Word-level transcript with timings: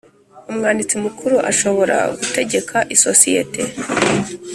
Umwanditsi 0.51 0.95
Mukuru 1.03 1.35
ashobora 1.51 1.97
gutegeka 2.19 2.77
isosiyete 2.95 3.61